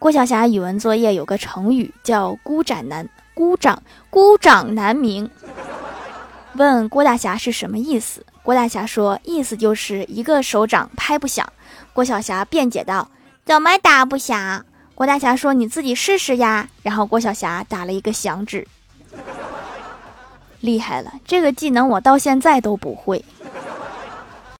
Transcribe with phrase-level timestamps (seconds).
[0.00, 5.28] 郭晓霞语文作业有个成语叫孤掌难孤掌孤掌难鸣
[6.54, 11.46] 问郭大侠是什么意思郭大侠说意思就是一个手掌拍不响。
[11.92, 13.10] 郭晓霞辩解道
[13.44, 14.64] 怎么打不响？
[14.94, 16.66] 郭大侠说你自己试试呀。
[16.82, 18.66] 然后郭晓霞打了一个响指。
[20.60, 23.22] 厉害了这个技能我到现在都不会。